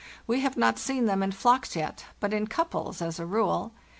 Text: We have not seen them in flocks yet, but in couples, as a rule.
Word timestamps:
We 0.25 0.39
have 0.39 0.57
not 0.57 0.79
seen 0.79 1.05
them 1.05 1.21
in 1.21 1.31
flocks 1.31 1.75
yet, 1.75 2.05
but 2.19 2.33
in 2.33 2.47
couples, 2.47 3.03
as 3.03 3.19
a 3.19 3.25
rule. 3.27 3.71